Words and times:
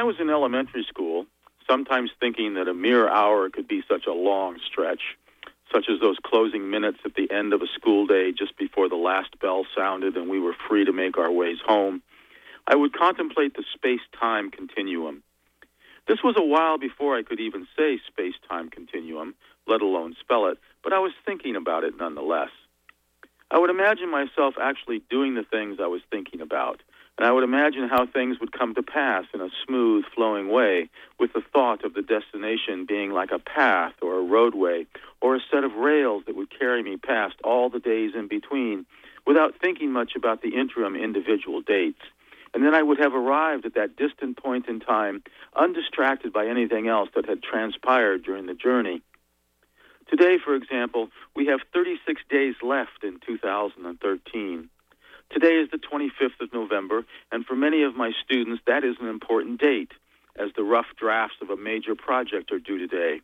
I 0.00 0.02
was 0.02 0.16
in 0.18 0.30
elementary 0.30 0.82
school, 0.88 1.26
sometimes 1.68 2.10
thinking 2.18 2.54
that 2.54 2.68
a 2.68 2.72
mere 2.72 3.06
hour 3.06 3.50
could 3.50 3.68
be 3.68 3.82
such 3.86 4.06
a 4.06 4.14
long 4.14 4.56
stretch, 4.66 5.02
such 5.70 5.90
as 5.90 6.00
those 6.00 6.16
closing 6.24 6.70
minutes 6.70 7.00
at 7.04 7.16
the 7.16 7.30
end 7.30 7.52
of 7.52 7.60
a 7.60 7.66
school 7.66 8.06
day 8.06 8.32
just 8.32 8.56
before 8.56 8.88
the 8.88 8.96
last 8.96 9.38
bell 9.40 9.66
sounded 9.76 10.16
and 10.16 10.30
we 10.30 10.40
were 10.40 10.56
free 10.66 10.86
to 10.86 10.92
make 10.94 11.18
our 11.18 11.30
ways 11.30 11.58
home, 11.62 12.00
I 12.66 12.76
would 12.76 12.94
contemplate 12.94 13.52
the 13.52 13.64
space 13.74 14.00
time 14.18 14.50
continuum. 14.50 15.22
This 16.08 16.22
was 16.24 16.34
a 16.38 16.46
while 16.46 16.78
before 16.78 17.18
I 17.18 17.22
could 17.22 17.38
even 17.38 17.68
say 17.76 18.00
space 18.06 18.36
time 18.48 18.70
continuum, 18.70 19.34
let 19.66 19.82
alone 19.82 20.16
spell 20.18 20.46
it, 20.46 20.56
but 20.82 20.94
I 20.94 20.98
was 20.98 21.12
thinking 21.26 21.56
about 21.56 21.84
it 21.84 21.98
nonetheless. 21.98 22.52
I 23.50 23.58
would 23.58 23.68
imagine 23.68 24.10
myself 24.10 24.54
actually 24.58 25.02
doing 25.10 25.34
the 25.34 25.44
things 25.44 25.76
I 25.78 25.88
was 25.88 26.00
thinking 26.10 26.40
about, 26.40 26.80
and 27.20 27.28
I 27.28 27.32
would 27.32 27.44
imagine 27.44 27.86
how 27.86 28.06
things 28.06 28.40
would 28.40 28.50
come 28.50 28.74
to 28.74 28.82
pass 28.82 29.26
in 29.34 29.42
a 29.42 29.50
smooth, 29.66 30.06
flowing 30.14 30.48
way, 30.48 30.88
with 31.18 31.34
the 31.34 31.42
thought 31.52 31.84
of 31.84 31.92
the 31.92 32.00
destination 32.00 32.86
being 32.86 33.10
like 33.10 33.30
a 33.30 33.38
path 33.38 33.92
or 34.00 34.18
a 34.18 34.22
roadway 34.22 34.86
or 35.20 35.36
a 35.36 35.40
set 35.52 35.62
of 35.62 35.74
rails 35.74 36.22
that 36.26 36.34
would 36.34 36.48
carry 36.58 36.82
me 36.82 36.96
past 36.96 37.34
all 37.44 37.68
the 37.68 37.78
days 37.78 38.12
in 38.16 38.26
between 38.26 38.86
without 39.26 39.52
thinking 39.60 39.92
much 39.92 40.12
about 40.16 40.40
the 40.40 40.58
interim 40.58 40.96
individual 40.96 41.60
dates. 41.60 42.00
And 42.54 42.64
then 42.64 42.74
I 42.74 42.82
would 42.82 42.98
have 42.98 43.12
arrived 43.12 43.66
at 43.66 43.74
that 43.74 43.96
distant 43.96 44.42
point 44.42 44.66
in 44.66 44.80
time, 44.80 45.22
undistracted 45.54 46.32
by 46.32 46.46
anything 46.46 46.88
else 46.88 47.10
that 47.14 47.28
had 47.28 47.42
transpired 47.42 48.24
during 48.24 48.46
the 48.46 48.54
journey. 48.54 49.02
Today, 50.08 50.38
for 50.42 50.54
example, 50.54 51.10
we 51.36 51.48
have 51.48 51.60
36 51.74 52.22
days 52.30 52.54
left 52.62 53.04
in 53.04 53.20
2013. 53.26 54.70
Today 55.30 55.60
is 55.62 55.70
the 55.70 55.78
25th 55.78 56.40
of 56.40 56.52
November, 56.52 57.04
and 57.30 57.46
for 57.46 57.54
many 57.54 57.84
of 57.84 57.94
my 57.94 58.10
students, 58.24 58.62
that 58.66 58.82
is 58.82 58.96
an 59.00 59.06
important 59.06 59.60
date, 59.60 59.92
as 60.36 60.50
the 60.56 60.64
rough 60.64 60.88
drafts 60.98 61.36
of 61.40 61.50
a 61.50 61.56
major 61.56 61.94
project 61.94 62.50
are 62.50 62.58
due 62.58 62.78
today. 62.78 63.20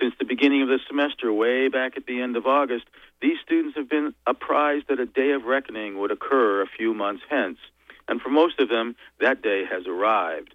Since 0.00 0.14
the 0.20 0.24
beginning 0.24 0.62
of 0.62 0.68
the 0.68 0.78
semester, 0.86 1.32
way 1.32 1.66
back 1.66 1.96
at 1.96 2.06
the 2.06 2.20
end 2.22 2.36
of 2.36 2.46
August, 2.46 2.84
these 3.20 3.38
students 3.44 3.76
have 3.76 3.90
been 3.90 4.14
apprised 4.24 4.86
that 4.88 5.00
a 5.00 5.06
day 5.06 5.32
of 5.32 5.44
reckoning 5.44 5.98
would 5.98 6.12
occur 6.12 6.62
a 6.62 6.66
few 6.66 6.94
months 6.94 7.24
hence, 7.28 7.58
and 8.06 8.20
for 8.20 8.30
most 8.30 8.60
of 8.60 8.68
them, 8.68 8.94
that 9.20 9.42
day 9.42 9.64
has 9.64 9.84
arrived. 9.88 10.54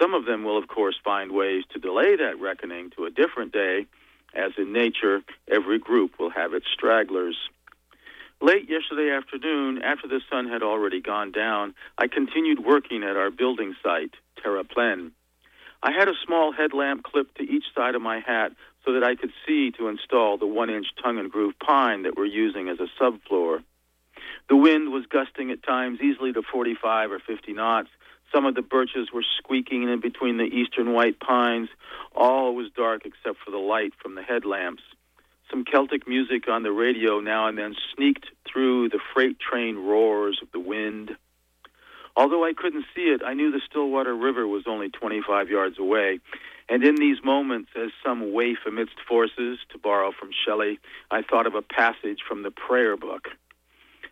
Some 0.00 0.14
of 0.14 0.26
them 0.26 0.44
will, 0.44 0.56
of 0.56 0.68
course, 0.68 0.94
find 1.02 1.32
ways 1.32 1.64
to 1.72 1.80
delay 1.80 2.14
that 2.14 2.40
reckoning 2.40 2.90
to 2.90 3.04
a 3.04 3.10
different 3.10 3.52
day, 3.52 3.86
as 4.32 4.52
in 4.56 4.72
nature, 4.72 5.22
every 5.50 5.80
group 5.80 6.20
will 6.20 6.30
have 6.30 6.54
its 6.54 6.66
stragglers. 6.72 7.36
Late 8.42 8.70
yesterday 8.70 9.10
afternoon, 9.10 9.82
after 9.82 10.08
the 10.08 10.20
sun 10.30 10.48
had 10.48 10.62
already 10.62 11.00
gone 11.00 11.30
down, 11.30 11.74
I 11.98 12.06
continued 12.08 12.64
working 12.64 13.02
at 13.02 13.16
our 13.16 13.30
building 13.30 13.74
site, 13.82 14.14
Terra 14.42 14.64
Plen. 14.64 15.12
I 15.82 15.92
had 15.92 16.08
a 16.08 16.14
small 16.24 16.50
headlamp 16.50 17.02
clipped 17.02 17.36
to 17.36 17.42
each 17.42 17.64
side 17.74 17.94
of 17.94 18.00
my 18.00 18.20
hat 18.20 18.52
so 18.84 18.94
that 18.94 19.04
I 19.04 19.14
could 19.14 19.32
see 19.46 19.70
to 19.72 19.88
install 19.88 20.38
the 20.38 20.46
one 20.46 20.70
inch 20.70 20.86
tongue 21.02 21.18
and 21.18 21.30
groove 21.30 21.54
pine 21.58 22.04
that 22.04 22.16
we're 22.16 22.24
using 22.24 22.68
as 22.68 22.78
a 22.80 22.88
subfloor. 23.02 23.62
The 24.48 24.56
wind 24.56 24.90
was 24.90 25.04
gusting 25.06 25.50
at 25.50 25.62
times 25.62 26.00
easily 26.00 26.32
to 26.32 26.42
45 26.42 27.12
or 27.12 27.18
50 27.18 27.52
knots, 27.52 27.90
some 28.32 28.46
of 28.46 28.54
the 28.54 28.62
birches 28.62 29.10
were 29.12 29.24
squeaking 29.38 29.88
in 29.88 30.00
between 30.00 30.36
the 30.36 30.44
eastern 30.44 30.92
white 30.92 31.18
pines. 31.18 31.68
All 32.14 32.54
was 32.54 32.70
dark 32.76 33.04
except 33.04 33.38
for 33.44 33.50
the 33.50 33.58
light 33.58 33.92
from 34.00 34.14
the 34.14 34.22
headlamps. 34.22 34.82
Some 35.50 35.64
Celtic 35.64 36.06
music 36.06 36.48
on 36.48 36.62
the 36.62 36.70
radio 36.70 37.20
now 37.20 37.48
and 37.48 37.58
then 37.58 37.74
sneaked 37.94 38.26
through 38.50 38.88
the 38.88 39.00
freight 39.12 39.38
train 39.40 39.76
roars 39.76 40.38
of 40.42 40.52
the 40.52 40.60
wind. 40.60 41.16
Although 42.16 42.44
I 42.44 42.52
couldn't 42.52 42.84
see 42.94 43.02
it, 43.02 43.22
I 43.24 43.34
knew 43.34 43.50
the 43.50 43.60
Stillwater 43.68 44.14
River 44.14 44.46
was 44.46 44.64
only 44.66 44.90
25 44.90 45.48
yards 45.48 45.78
away. 45.78 46.20
And 46.68 46.84
in 46.84 46.94
these 46.94 47.18
moments, 47.24 47.70
as 47.76 47.90
some 48.04 48.32
waif 48.32 48.58
amidst 48.66 49.00
forces, 49.08 49.58
to 49.72 49.78
borrow 49.78 50.12
from 50.12 50.30
Shelley, 50.44 50.78
I 51.10 51.22
thought 51.22 51.46
of 51.46 51.56
a 51.56 51.62
passage 51.62 52.20
from 52.26 52.44
the 52.44 52.52
prayer 52.52 52.96
book. 52.96 53.28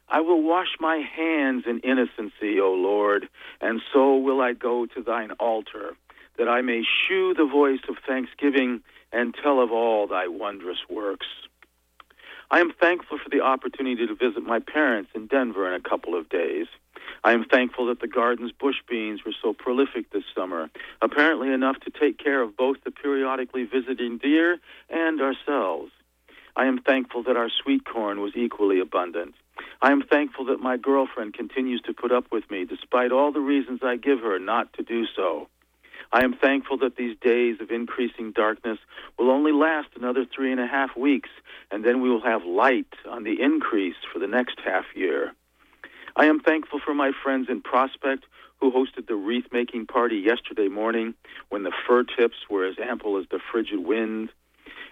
I 0.08 0.20
will 0.22 0.42
wash 0.42 0.68
my 0.80 0.96
hands 0.96 1.64
in 1.68 1.80
innocency, 1.80 2.58
O 2.60 2.72
Lord, 2.72 3.28
and 3.60 3.80
so 3.92 4.16
will 4.16 4.40
I 4.40 4.54
go 4.54 4.86
to 4.86 5.02
thine 5.02 5.32
altar, 5.32 5.94
that 6.38 6.48
I 6.48 6.62
may 6.62 6.82
shew 6.82 7.34
the 7.34 7.44
voice 7.44 7.80
of 7.88 7.96
thanksgiving 8.06 8.80
and 9.12 9.34
tell 9.34 9.60
of 9.60 9.72
all 9.72 10.06
thy 10.06 10.28
wondrous 10.28 10.78
works. 10.88 11.26
I 12.50 12.60
am 12.60 12.72
thankful 12.72 13.18
for 13.18 13.28
the 13.28 13.42
opportunity 13.42 14.06
to 14.06 14.14
visit 14.14 14.42
my 14.42 14.60
parents 14.60 15.10
in 15.14 15.26
Denver 15.26 15.68
in 15.68 15.74
a 15.74 15.88
couple 15.88 16.18
of 16.18 16.30
days. 16.30 16.66
I 17.22 17.32
am 17.32 17.44
thankful 17.44 17.86
that 17.86 18.00
the 18.00 18.08
garden's 18.08 18.52
bush 18.52 18.76
beans 18.88 19.20
were 19.24 19.34
so 19.42 19.52
prolific 19.52 20.10
this 20.10 20.24
summer, 20.34 20.70
apparently 21.02 21.52
enough 21.52 21.78
to 21.80 21.90
take 21.90 22.18
care 22.18 22.40
of 22.40 22.56
both 22.56 22.78
the 22.84 22.90
periodically 22.90 23.64
visiting 23.64 24.18
deer 24.18 24.58
and 24.88 25.20
ourselves. 25.20 25.92
I 26.56 26.66
am 26.66 26.78
thankful 26.80 27.22
that 27.24 27.36
our 27.36 27.50
sweet 27.50 27.84
corn 27.84 28.20
was 28.20 28.32
equally 28.34 28.80
abundant. 28.80 29.34
I 29.82 29.92
am 29.92 30.02
thankful 30.02 30.46
that 30.46 30.60
my 30.60 30.76
girlfriend 30.76 31.34
continues 31.34 31.82
to 31.82 31.92
put 31.92 32.12
up 32.12 32.32
with 32.32 32.50
me 32.50 32.64
despite 32.64 33.12
all 33.12 33.32
the 33.32 33.40
reasons 33.40 33.80
I 33.82 33.96
give 33.96 34.20
her 34.20 34.38
not 34.38 34.72
to 34.74 34.82
do 34.82 35.04
so. 35.14 35.48
I 36.10 36.24
am 36.24 36.34
thankful 36.34 36.78
that 36.78 36.96
these 36.96 37.16
days 37.20 37.60
of 37.60 37.70
increasing 37.70 38.32
darkness 38.32 38.78
will 39.18 39.30
only 39.30 39.52
last 39.52 39.88
another 39.94 40.24
three 40.24 40.50
and 40.50 40.60
a 40.60 40.66
half 40.66 40.96
weeks, 40.96 41.28
and 41.70 41.84
then 41.84 42.00
we 42.00 42.08
will 42.08 42.22
have 42.22 42.44
light 42.44 42.92
on 43.06 43.24
the 43.24 43.40
increase 43.40 43.96
for 44.10 44.18
the 44.18 44.26
next 44.26 44.58
half 44.64 44.84
year. 44.94 45.32
I 46.16 46.24
am 46.24 46.40
thankful 46.40 46.80
for 46.84 46.94
my 46.94 47.12
friends 47.22 47.48
in 47.50 47.60
Prospect 47.60 48.24
who 48.60 48.72
hosted 48.72 49.06
the 49.06 49.14
wreath 49.14 49.46
making 49.52 49.86
party 49.86 50.16
yesterday 50.16 50.68
morning 50.68 51.14
when 51.50 51.62
the 51.62 51.72
fir 51.86 52.04
tips 52.04 52.36
were 52.48 52.66
as 52.66 52.76
ample 52.78 53.18
as 53.18 53.26
the 53.30 53.38
frigid 53.52 53.78
wind. 53.78 54.30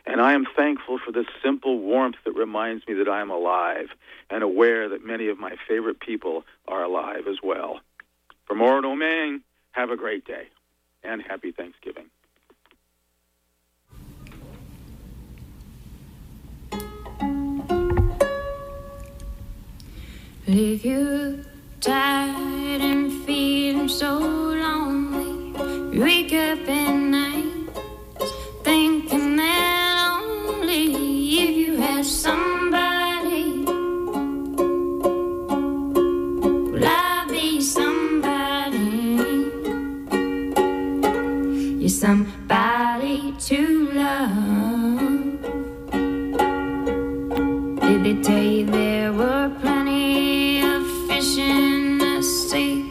And 0.04 0.20
I 0.20 0.34
am 0.34 0.46
thankful 0.54 1.00
for 1.04 1.10
the 1.10 1.24
simple 1.42 1.80
warmth 1.80 2.16
that 2.24 2.36
reminds 2.36 2.86
me 2.86 2.94
that 2.94 3.08
I 3.08 3.20
am 3.20 3.30
alive 3.30 3.88
and 4.30 4.44
aware 4.44 4.88
that 4.90 5.04
many 5.04 5.28
of 5.28 5.38
my 5.38 5.56
favorite 5.66 5.98
people 5.98 6.44
are 6.68 6.84
alive 6.84 7.26
as 7.28 7.38
well. 7.42 7.80
For 8.44 8.54
Maura 8.54 8.82
Domingue, 8.82 9.40
have 9.72 9.90
a 9.90 9.96
great 9.96 10.24
day 10.24 10.48
and 11.06 11.22
happy 11.22 11.52
Thanksgiving. 11.52 12.06
If 20.48 20.84
you're 20.84 21.38
tired 21.80 22.80
and 22.80 23.12
feeling 23.24 23.88
so 23.88 24.18
lonely, 24.18 25.98
wake 25.98 26.32
up 26.32 26.68
at 26.68 26.94
night 26.94 27.68
thinking 28.62 29.36
that 29.36 30.20
only 30.22 30.94
if 31.40 31.56
you 31.56 31.76
somebody 32.04 32.35
you 41.86 41.90
somebody 41.90 43.32
to 43.38 43.92
love. 43.92 45.40
Did 47.80 48.04
they 48.04 48.22
tell 48.22 48.42
you 48.42 48.66
there 48.66 49.12
were 49.12 49.54
plenty 49.60 50.62
of 50.62 50.82
fish 51.06 51.38
in 51.38 51.98
the 51.98 52.22
sea? 52.22 52.85